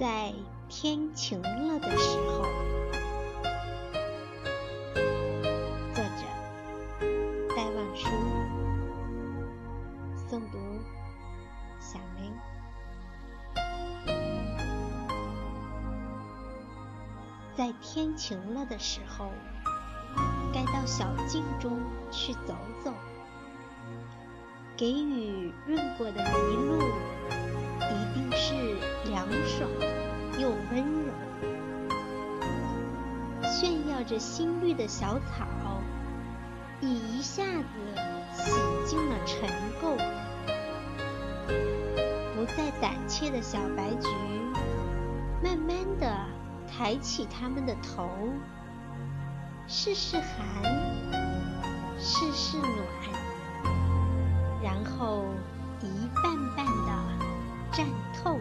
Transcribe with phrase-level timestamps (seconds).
[0.00, 0.32] 在
[0.70, 2.42] 天晴了的时候。
[5.92, 6.24] 作者
[7.54, 8.08] 戴望舒。
[10.16, 10.58] 诵读
[11.78, 12.32] 响铃
[17.54, 19.30] 在天晴了的时候
[20.54, 21.78] 该到小径中
[22.10, 22.94] 去走走
[24.78, 26.22] 给雨润过的
[34.00, 35.46] 炫耀着新绿的小草，
[36.80, 37.68] 已一下子
[38.32, 38.50] 洗
[38.86, 39.46] 净了尘
[39.82, 39.94] 垢。
[42.34, 44.08] 不再胆怯的小白菊，
[45.44, 46.10] 慢慢地
[46.66, 48.08] 抬起它们的头，
[49.66, 50.64] 试试寒，
[51.98, 52.70] 试试暖，
[54.62, 55.26] 然后
[55.82, 56.90] 一瓣瓣地
[57.70, 58.40] 绽透。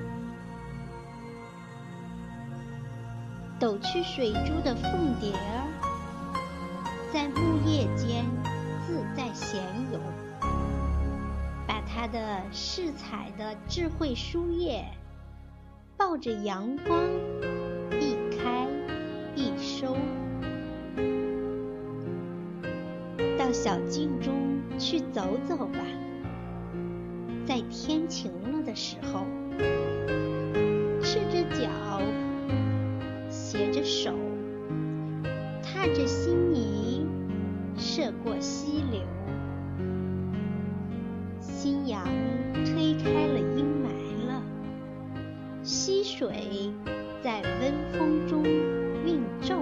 [3.60, 5.68] 抖去水珠的凤蝶儿，
[7.12, 8.24] 在木叶间
[8.88, 10.00] 自在闲游，
[11.68, 14.86] 把它的饰彩的智慧书页，
[15.98, 17.04] 抱着阳光
[18.00, 18.66] 一开
[19.36, 19.98] 一收。
[23.38, 25.80] 到小径中去走走吧，
[27.46, 29.26] 在天晴了的时候，
[38.24, 39.02] 过溪流，
[41.40, 42.04] 夕阳
[42.66, 44.42] 推开了阴霾了，
[45.64, 46.72] 溪水
[47.22, 49.56] 在温风中运皱。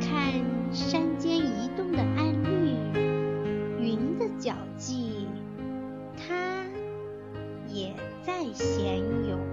[0.00, 2.74] 看山间移动的暗绿，
[3.80, 5.26] 云的脚迹，
[6.16, 6.64] 它
[7.68, 9.51] 也在闲游。